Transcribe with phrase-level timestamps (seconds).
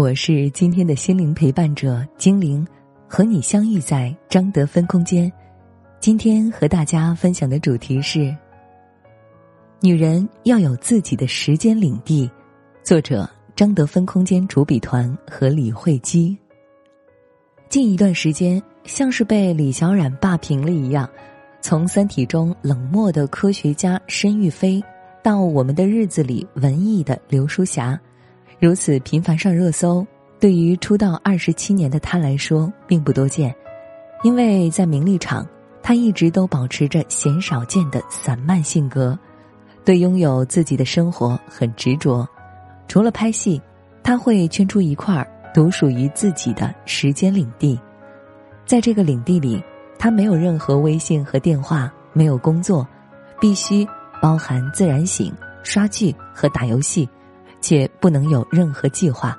[0.00, 2.66] 我是今天的心灵陪伴者精灵，
[3.06, 5.30] 和你相遇在张德芬空间。
[6.00, 8.34] 今天和大家分享的主题是：
[9.78, 12.30] 女人要有自己的时间领地。
[12.82, 16.34] 作者：张德芬空间主笔团和李慧基。
[17.68, 21.06] 近一段时间，像是被李小冉霸屏了一样，
[21.60, 24.82] 从《三体》中冷漠的科学家申玉飞，
[25.22, 28.00] 到我们的日子里文艺的刘淑霞。
[28.60, 30.06] 如此频繁上热搜，
[30.38, 33.54] 对于出道二十七年的他来说并不多见，
[34.22, 35.48] 因为在名利场，
[35.82, 39.18] 他一直都保持着鲜少见的散漫性格，
[39.82, 42.28] 对拥有自己的生活很执着。
[42.86, 43.58] 除了拍戏，
[44.02, 47.80] 他会圈出一块独属于自己的时间领地，
[48.66, 49.64] 在这个领地里，
[49.98, 52.86] 他没有任何微信和电话，没有工作，
[53.40, 53.88] 必须
[54.20, 57.08] 包含自然醒、刷剧和打游戏。
[57.60, 59.38] 且不能有任何计划。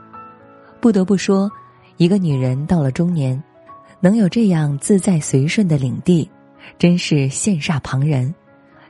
[0.80, 1.50] 不得不说，
[1.98, 3.42] 一个女人到了中年，
[4.00, 6.30] 能有这样自在随顺的领地，
[6.80, 8.34] 真是羡煞旁人。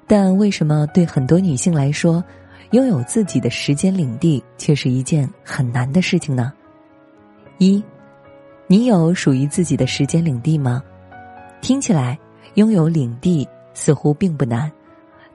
[0.08, 2.24] 但为什么对很多女性来说，
[2.72, 6.54] 拥有自己的时间领地却是一件很难的事情呢？
[7.58, 7.84] 一，
[8.68, 10.82] 你有属于自己的时间领地吗？
[11.62, 12.18] 听起来，
[12.56, 14.72] 拥有领地似乎并不难，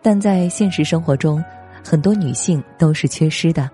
[0.03, 1.45] 但在现实生活中，
[1.85, 3.71] 很多女性都是缺失的。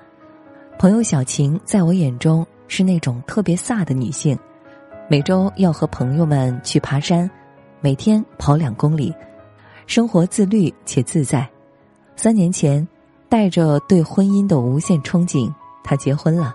[0.79, 4.37] 朋友小晴在我眼中是那种特别飒的女性，
[5.09, 7.31] 每周要和朋友们去爬山，
[7.81, 9.15] 每天跑两公里，
[9.87, 11.49] 生活自律且自在。
[12.17, 12.87] 三年前，
[13.29, 15.53] 带着对婚姻的无限憧憬，
[15.85, 16.53] 她结婚了。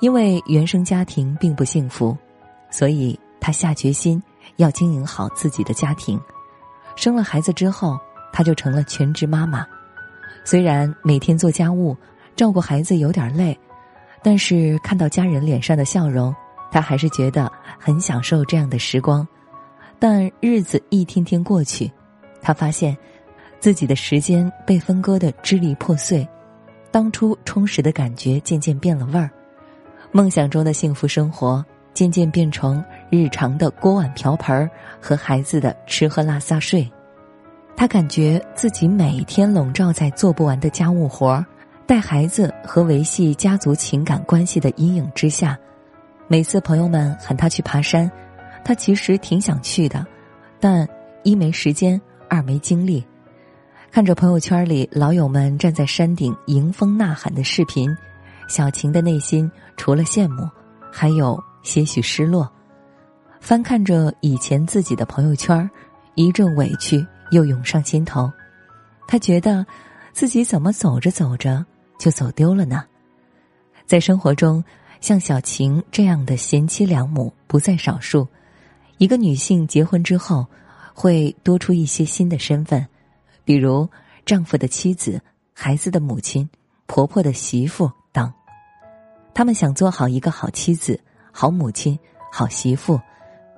[0.00, 2.16] 因为原生家庭并不幸福，
[2.70, 4.22] 所以她下决心
[4.56, 6.20] 要经营好自己的家庭。
[6.96, 7.98] 生了孩子之后，
[8.30, 9.66] 她就成了全职妈妈。
[10.44, 11.96] 虽然每天做家务。
[12.38, 13.58] 照顾孩子有点累，
[14.22, 16.32] 但是看到家人脸上的笑容，
[16.70, 17.50] 他还是觉得
[17.80, 19.26] 很享受这样的时光。
[19.98, 21.90] 但日子一天天过去，
[22.40, 22.96] 他发现
[23.58, 26.24] 自己的时间被分割的支离破碎，
[26.92, 29.28] 当初充实的感觉渐渐变了味儿，
[30.12, 34.70] 梦想中的幸福生活渐渐变成日常的锅碗瓢盆
[35.00, 36.88] 和孩子的吃喝拉撒睡。
[37.74, 41.44] 他感觉自己每天笼罩在做不完的家务活儿。
[41.88, 45.58] 带孩子和维系家族情感关系的阴影之下，
[46.26, 48.12] 每次朋友们喊他去爬山，
[48.62, 50.06] 他其实挺想去的，
[50.60, 50.86] 但
[51.22, 53.02] 一没时间，二没精力。
[53.90, 57.90] 看着朋友圈里老友们站在山顶迎风呐喊的视频，
[58.48, 60.46] 小晴的内心除了羡慕，
[60.92, 62.46] 还有些许失落。
[63.40, 65.66] 翻看着以前自己的朋友圈，
[66.16, 68.30] 一阵委屈又涌上心头。
[69.06, 69.64] 他觉得
[70.12, 71.64] 自己怎么走着走着。
[71.98, 72.84] 就走丢了呢。
[73.84, 74.62] 在生活中，
[75.00, 78.26] 像小晴这样的贤妻良母不在少数。
[78.98, 80.46] 一个女性结婚之后，
[80.94, 82.86] 会多出一些新的身份，
[83.44, 83.88] 比如
[84.26, 85.20] 丈夫的妻子、
[85.52, 86.48] 孩子的母亲、
[86.86, 88.32] 婆婆的媳妇等。
[89.34, 91.00] 他们想做好一个好妻子、
[91.32, 91.98] 好母亲、
[92.30, 93.00] 好媳妇，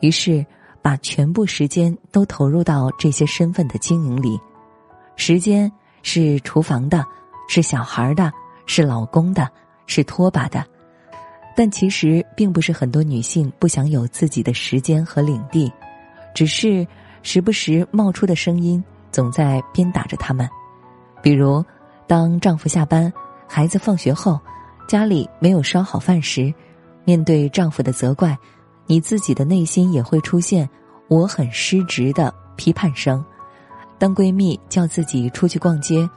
[0.00, 0.44] 于是
[0.82, 4.38] 把全部时间都投入到这些身份的经营里。
[5.16, 5.70] 时间
[6.02, 7.04] 是厨房的。
[7.52, 8.32] 是小孩的，
[8.64, 9.50] 是老公的，
[9.84, 10.64] 是拖把的，
[11.56, 15.68] 但其实并不是很多女性不想有自己的时间和领地，
[16.32, 16.86] 只是
[17.24, 18.80] 时不时冒出的声音
[19.10, 20.48] 总在鞭打着他们。
[21.20, 21.64] 比如，
[22.06, 23.12] 当丈夫下班、
[23.48, 24.38] 孩子放学后，
[24.86, 26.54] 家里没有烧好饭时，
[27.04, 28.38] 面对丈夫的责怪，
[28.86, 30.70] 你自己的内心也会出现
[31.10, 33.24] “我很失职”的批判声。
[33.98, 36.08] 当闺蜜叫自己出去逛街。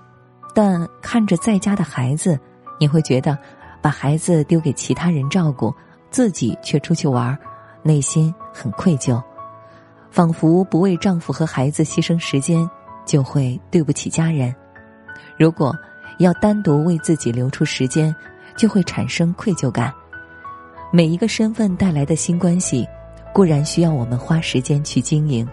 [0.54, 2.40] 但看着在家的孩子，
[2.80, 3.38] 你会觉得
[3.82, 5.74] 把孩子丢给其他人照顾，
[6.12, 7.38] 自己却出去玩，
[7.82, 9.22] 内心很愧疚，
[10.12, 12.70] 仿佛不为丈夫和孩子牺牲时间，
[13.06, 14.54] 就会对不起家人。
[15.38, 15.76] 如果
[16.20, 18.16] 要单独为自己留出时间，
[18.56, 19.92] 就会产生愧疚感。
[20.92, 22.88] 每一个身份带来的新关系，
[23.34, 25.48] 固然需要我们花时间去经营，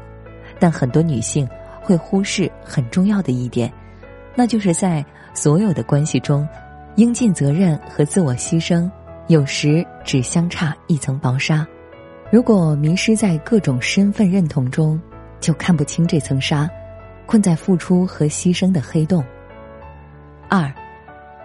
[0.59, 1.49] 但很多女性
[1.81, 3.73] 会忽视很重要的一点。
[4.35, 5.05] 那就是在
[5.35, 6.47] 所有的关系中，
[6.97, 8.91] 应尽责任和自我牺牲
[9.29, 11.67] 有时只相差一层薄纱。
[12.31, 15.01] 如果迷失在各种身份认同中，
[15.41, 16.69] 就看不清这层纱，
[17.27, 19.25] 困在付出和牺牲的黑洞。
[20.49, 20.73] 二，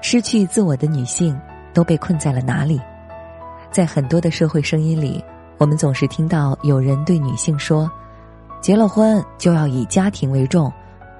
[0.01, 1.39] 失去自我的女性
[1.73, 2.79] 都被困在了哪里？
[3.71, 5.23] 在很多的社会声音里，
[5.57, 7.91] 我们总是听到有人对女性说
[8.61, 10.71] ：“结了婚就要以家庭为重，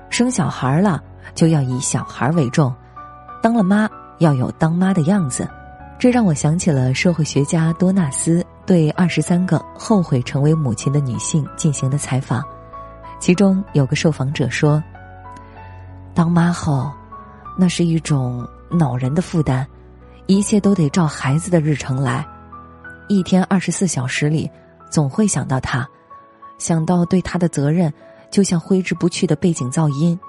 [0.10, 1.04] 生小孩了
[1.34, 2.74] 就要以小孩为重，
[3.42, 3.90] 当了妈
[4.20, 5.50] 要有当妈的样子。”
[5.98, 12.44] 这让我想起了社会学家多纳斯对二十三个后悔成为母亲的女性进行的采访，
[13.18, 14.84] 其中有个受访者说
[16.14, 16.92] ：“当妈后，
[17.58, 19.66] 那是一种恼人的负担，
[20.28, 22.26] 一切都得照孩子的日程来。”
[23.08, 24.52] 一天二十四小时里，
[24.92, 25.88] 总会想到他，
[26.58, 27.92] 想到对他的责任，
[28.30, 30.20] 就像挥之不去的背景噪音。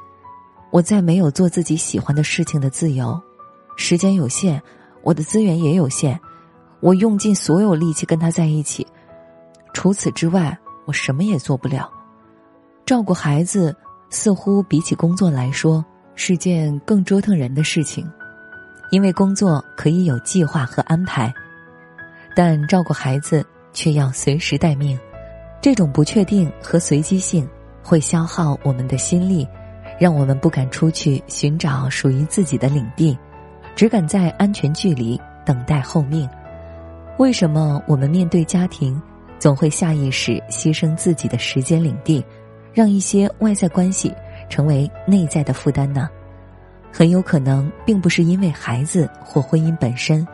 [0.76, 3.18] 我再没有做自己喜欢的事情的自由，
[3.78, 4.60] 时间有限，
[5.02, 6.20] 我的资源也有限，
[6.80, 8.86] 我用尽所有力气跟他在一起，
[9.72, 11.90] 除此之外，我什么也做不了。
[12.84, 13.74] 照顾孩子
[14.10, 15.82] 似乎比起工作来说
[16.14, 18.06] 是件更折腾人的事情，
[18.90, 21.32] 因为工作可以有计划和安排。
[22.34, 23.42] 但照顾孩子
[23.72, 24.98] 却要随时待命，
[25.62, 27.48] 这种不确定和随机性
[27.82, 29.48] 会消耗我们的心力，
[29.98, 33.16] 让我们不敢出去寻找属于自己的领地，
[33.74, 36.28] 只敢在安全距离等待候命。
[37.18, 39.00] 为什么我们面对家庭，
[39.38, 42.24] 总会下意识牺牲自己的时间领地，
[42.72, 44.12] 让一些外在关系
[44.48, 46.08] 成为内在的负担呢？
[46.92, 50.26] 很有可能并不是因为孩子或婚姻本身。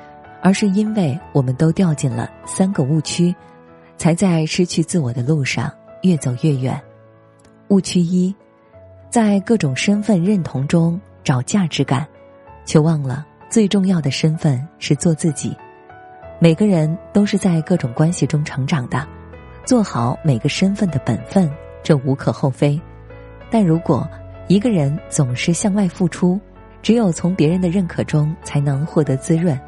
[0.44, 3.32] 而是因为我们都掉进了三个误区，
[3.96, 5.72] 才在失去自我的路上
[6.02, 6.82] 越走越远。
[7.68, 8.34] 误区一，
[9.12, 12.08] 在各种身份认同中找价值感，
[12.64, 15.54] 却忘了最重要的身份是做自己。
[16.38, 19.06] 每个人都是在各种关系中成长的，
[19.66, 21.50] 做好每个身份的本分，
[21.82, 22.80] 这无可厚非。
[23.50, 24.08] 但如果
[24.48, 26.40] 一个人总是向外付出，
[26.80, 29.60] 只有从别人的认可中才能获得滋润。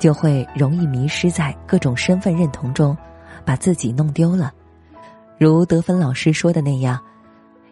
[0.00, 2.98] 就会容易迷失在各种身份认同中，
[3.44, 4.52] 把自己弄丢了。
[5.38, 7.00] 如德芬老师说的那样，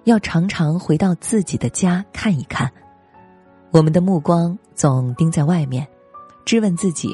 [0.07, 2.71] 要常常回到自己的家看一看。
[3.73, 5.85] 我们的目光总盯在外面，
[6.45, 7.13] 质问自己：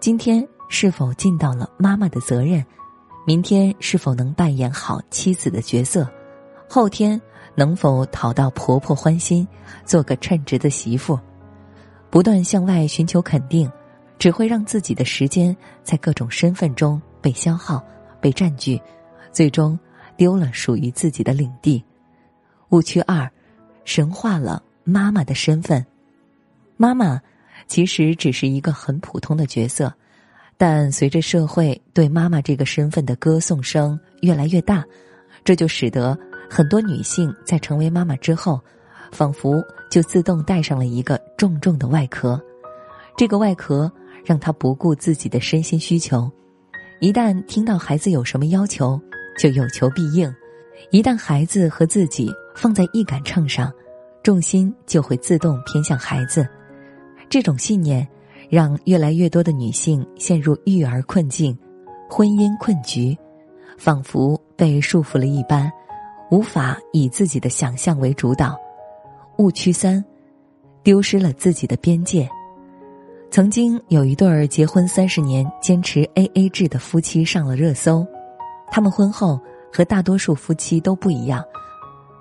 [0.00, 2.62] 今天是否尽到了妈妈的责任？
[3.26, 6.06] 明天是否能扮演好妻子的角色？
[6.68, 7.18] 后天
[7.54, 9.48] 能否讨到婆婆欢心，
[9.86, 11.18] 做个称职的媳妇？
[12.10, 13.70] 不断向外寻求肯定。
[14.18, 15.54] 只会让自己的时间
[15.84, 17.84] 在各种身份中被消耗、
[18.18, 18.80] 被占据，
[19.30, 19.78] 最终
[20.16, 21.84] 丢了属于自己的领地。
[22.70, 23.30] 误区二，
[23.84, 25.84] 神化了妈妈的身份。
[26.76, 27.20] 妈妈
[27.66, 29.92] 其实只是一个很普通的角色，
[30.56, 34.84] 但随着社会对妈妈这个身份的歌颂声越来越大，
[35.44, 36.18] 这就使得
[36.48, 38.60] 很多女性在成为妈妈之后，
[39.12, 42.40] 仿佛就自动带上了一个重重的外壳。
[43.16, 43.90] 这个外壳。
[44.26, 46.28] 让她不顾自己的身心需求，
[46.98, 49.00] 一旦听到孩子有什么要求，
[49.38, 50.28] 就有求必应；
[50.90, 53.72] 一旦孩子和自己放在一杆秤上，
[54.22, 56.46] 重心就会自动偏向孩子。
[57.28, 58.06] 这种信念
[58.48, 61.56] 让越来越多的女性陷入育儿困境、
[62.08, 63.16] 婚姻困局，
[63.76, 65.70] 仿佛被束缚了一般，
[66.30, 68.56] 无法以自己的想象为主导。
[69.38, 70.02] 误区三，
[70.82, 72.28] 丢失了自己的边界。
[73.28, 78.06] 曾经有一对儿结婚三十年、坚持 A A 制的夫妻上了热搜，
[78.70, 79.38] 他们婚后
[79.72, 81.44] 和大多数夫妻都不一样，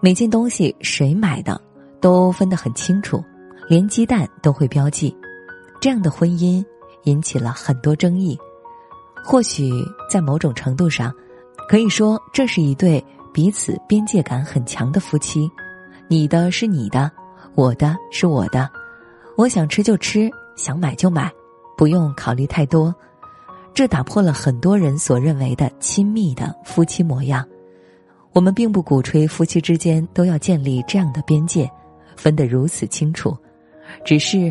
[0.01, 1.59] 每件东西谁买的
[2.01, 3.23] 都分得很清楚，
[3.67, 5.15] 连鸡蛋都会标记。
[5.79, 6.63] 这样的婚姻
[7.03, 8.37] 引起了很多争议。
[9.23, 9.71] 或许
[10.09, 11.13] 在某种程度上，
[11.67, 15.49] 可以说这是一对彼此边界感很强的夫妻。
[16.07, 17.11] 你的是你的，
[17.55, 18.69] 我的是我的，
[19.35, 20.29] 我想吃就吃。
[20.55, 21.29] 想买就买，
[21.75, 22.95] 不用考虑太多，
[23.75, 27.45] 这打破了很多人所认为的亲密的夫妻模样。
[28.31, 31.69] 我们并不鼓吹夫妻之间都要建立这样的边界，
[32.15, 33.37] 分得如此清楚。
[34.05, 34.49] 只是，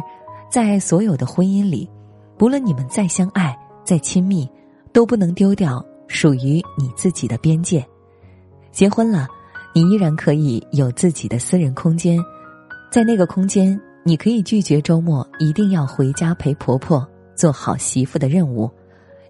[0.50, 1.88] 在所有的婚姻里，
[2.36, 4.46] 不论你们再相爱、再亲密，
[4.92, 7.82] 都不能丢掉属于你自己的边界。
[8.72, 9.26] 结婚了，
[9.74, 12.18] 你依然可以有自己的私人空间，
[12.92, 13.80] 在那个空间。
[14.06, 18.70] 你可以拒绝周末一定要回家陪婆婆做好媳妇的任务，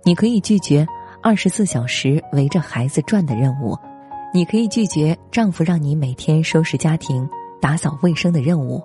[0.06, 0.86] 你可以拒绝
[1.22, 3.74] 二十四小时围着孩子转的任务，
[4.34, 7.26] 你可以拒绝丈夫让你每天收拾家庭、
[7.58, 8.82] 打扫卫生的任务。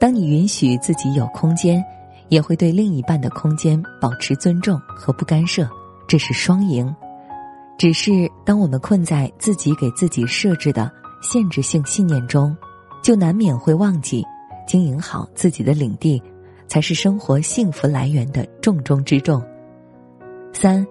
[0.00, 1.84] 当你允许自己有空间，
[2.28, 5.68] 也会对另一半的空间保持尊重和不干涉，
[6.06, 6.94] 这是双赢。
[7.76, 10.90] 只是当我们困在自己给自己设置的
[11.20, 12.56] 限制性信念中，
[13.02, 14.24] 就难免会忘记
[14.66, 16.22] 经营好自己的领地，
[16.66, 19.44] 才是生活幸福来源的重中之重。
[20.52, 20.84] 三，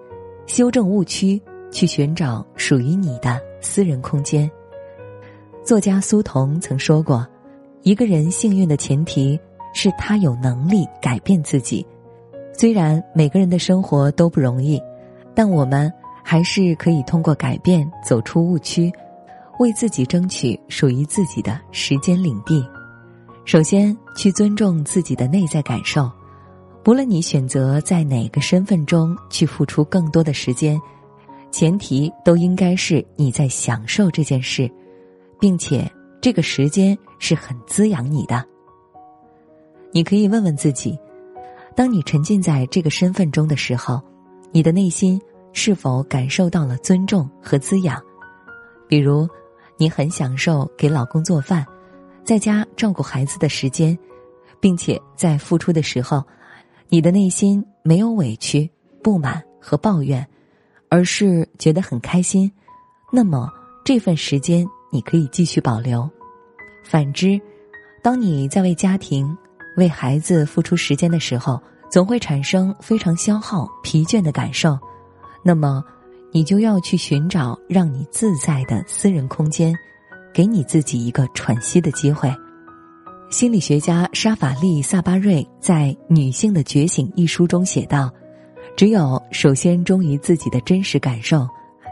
[0.46, 4.50] 修正误区，去寻找属于你的私人空间。
[5.62, 7.26] 作家苏童曾说过
[7.82, 9.38] ：“一个人幸运的前提
[9.74, 11.86] 是他有能力改变自己。
[12.54, 14.80] 虽然每个人的生活都不容易，
[15.34, 15.92] 但我们
[16.24, 18.90] 还是可以通过改变走出误区，
[19.58, 22.66] 为自己争取属于自己的时间领地。
[23.44, 26.10] 首先，去尊重自己的内在感受。
[26.86, 30.80] 无论你选择在哪个身份中去付出更多的时间，
[31.50, 34.70] 前提都应该是你在享受这件事。”
[35.40, 35.88] 并且，
[36.20, 38.44] 这个时间是很滋养你的。
[39.92, 40.98] 你可以问问自己：
[41.76, 44.02] 当你沉浸在这个身份中的时候，
[44.50, 45.20] 你的内心
[45.52, 48.02] 是否感受到了尊重和滋养？
[48.88, 49.28] 比如，
[49.76, 51.64] 你很享受给老公做饭，
[52.24, 53.96] 在家照顾孩子的时间，
[54.58, 56.20] 并且在付出的时候，
[56.88, 58.68] 你的内心没有委屈、
[59.02, 60.26] 不满和抱怨，
[60.88, 62.50] 而是觉得很开心。
[63.12, 63.50] 那么，
[63.84, 64.66] 这份时间。
[64.90, 66.08] 你可以继续保留。
[66.82, 67.38] 反之，
[68.02, 69.36] 当你在为家庭、
[69.76, 74.78] 为孩子付出时间的时候，总会产生非常消耗、疲倦的感受。
[75.42, 75.84] 那么，
[76.32, 79.76] 你就要去寻找让你自在的私人空间，
[80.32, 82.34] 给你自己一个喘息的机会。
[83.30, 88.10] 心理学家沙法利·萨巴瑞在《女性的觉醒》一书中写道
[88.74, 91.46] ：“只有首先忠于自己的真实感受，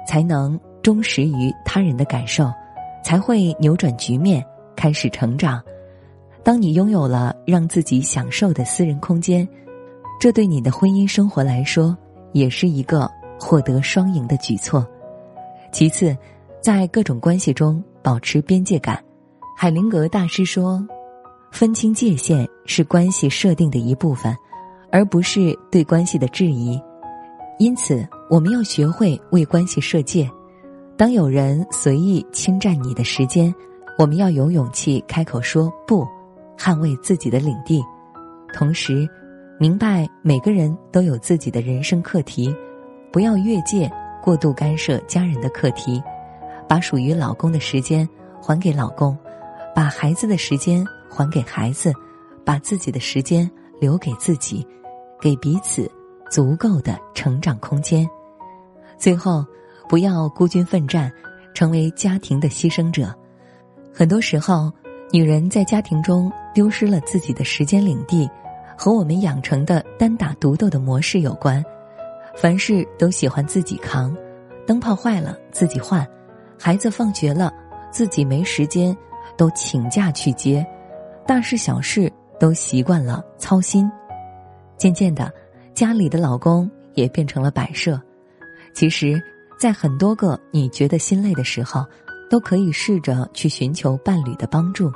[0.09, 2.51] 才能忠实于他人的感受。”
[3.05, 5.63] 才会扭转局面，开始成长。
[6.43, 9.47] 当你拥有了让自己享受的私人空间，
[10.19, 11.97] 这对你的婚姻生活来说
[12.33, 14.85] 也是一个获得双赢的举措。
[15.71, 16.17] 其次，
[16.61, 19.01] 在各种关系中保持边界感。
[19.57, 20.85] 海灵格大师说
[21.57, 24.37] ：“分清界限是关系设定的一部分，
[24.93, 26.79] 而不是对关系的质疑。
[27.59, 30.31] 因此，我们要学会为关系设界。”
[30.99, 33.55] 当有人随意侵占你的时间，
[33.97, 36.07] 我们要有勇气开口说不，
[36.59, 37.83] 捍卫自己的领地。
[38.53, 39.09] 同时，
[39.59, 42.55] 明白每个人都有自己的人生课题，
[43.11, 43.91] 不要越界
[44.23, 46.03] 过度干涉家人的课题，
[46.69, 48.07] 把属于老公的时间
[48.43, 49.17] 还给老公，
[49.75, 51.93] 把孩子的时间还给孩子，
[52.45, 54.67] 把自己的时间留给自己，
[55.21, 55.91] 给彼此
[56.31, 58.09] 足够的成长空间。
[58.99, 59.45] 最后。
[59.89, 61.13] 不要孤军奋战，
[61.55, 63.15] 成为家庭的牺牲者。
[63.95, 64.69] 很多时候，
[65.13, 68.29] 女人在家庭中丢失了自己的时间领地，
[68.77, 71.65] 和我们养成的单打独斗的模式有关。
[72.35, 74.13] 凡事都喜欢自己扛，
[74.67, 76.05] 灯泡坏了自己换，
[76.59, 77.53] 孩子放学了
[77.93, 78.93] 自己没时间，
[79.37, 80.67] 都请假去接，
[81.27, 83.91] 大事小事都习惯了操心。
[84.77, 85.33] 渐渐的，
[85.75, 88.01] 家里的老公也变成了摆设。
[88.75, 89.21] 其实。
[89.59, 91.83] 在很多个你觉得心累的时候，
[92.29, 94.93] 都可以试着去寻求伴侣的帮助。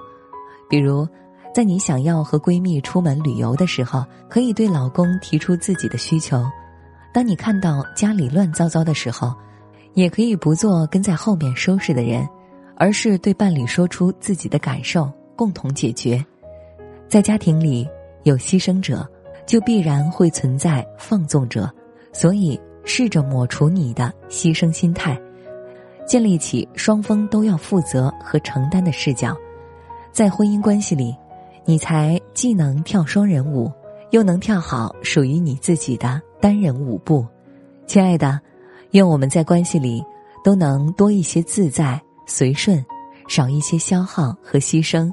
[0.69, 1.09] 比如，
[1.55, 6.43] 在你想要和闺蜜出门旅游的时候，可以对老公提出自己的需求；
[7.11, 9.35] 当你看到家里乱糟糟的时候，
[9.95, 12.29] 也可以不做跟在后面收拾的人，
[12.77, 15.11] 而是对伴侣说出自己的感受，
[15.41, 16.23] 共同解决。
[17.09, 17.89] 在家庭里
[18.25, 19.09] 有牺牲者，
[19.47, 21.73] 就必然会存在放纵者，
[22.13, 22.61] 所以。
[22.83, 25.17] 试着抹除你的牺牲心态，
[26.07, 29.37] 建立起双方都要负责和承担的视角，
[30.11, 31.15] 在婚姻关系里，
[31.67, 33.71] 你才既能跳双人舞，
[34.13, 37.25] 又能跳好属于你自己的单人舞步。
[37.87, 38.41] 亲爱的，
[38.93, 40.03] 愿我们在关系里
[40.43, 42.85] 都能多一些自在随顺，
[43.29, 45.13] 少一些消耗和牺牲，